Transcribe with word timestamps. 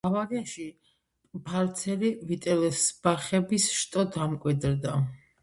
ბავარიაში 0.05 0.63
პფალცელი 1.35 2.09
ვიტელსბახების 2.31 3.69
შტო 3.83 4.09
დამკვიდრდა. 4.19 4.99